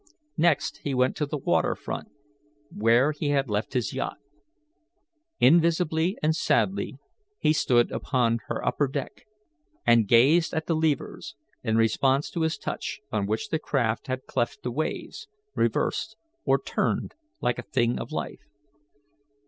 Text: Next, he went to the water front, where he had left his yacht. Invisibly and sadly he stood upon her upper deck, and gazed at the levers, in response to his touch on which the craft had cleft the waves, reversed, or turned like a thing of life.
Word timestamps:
Next, 0.39 0.77
he 0.79 0.95
went 0.95 1.15
to 1.17 1.27
the 1.27 1.37
water 1.37 1.75
front, 1.75 2.07
where 2.75 3.11
he 3.11 3.29
had 3.29 3.51
left 3.51 3.73
his 3.73 3.93
yacht. 3.93 4.17
Invisibly 5.39 6.17
and 6.23 6.35
sadly 6.35 6.97
he 7.37 7.53
stood 7.53 7.91
upon 7.91 8.39
her 8.47 8.65
upper 8.65 8.87
deck, 8.87 9.27
and 9.85 10.07
gazed 10.07 10.55
at 10.55 10.65
the 10.65 10.73
levers, 10.75 11.35
in 11.63 11.77
response 11.77 12.31
to 12.31 12.41
his 12.41 12.57
touch 12.57 12.99
on 13.11 13.27
which 13.27 13.49
the 13.49 13.59
craft 13.59 14.07
had 14.07 14.25
cleft 14.25 14.63
the 14.63 14.71
waves, 14.71 15.27
reversed, 15.53 16.15
or 16.45 16.59
turned 16.59 17.13
like 17.39 17.59
a 17.59 17.69
thing 17.69 17.99
of 17.99 18.11
life. 18.11 18.41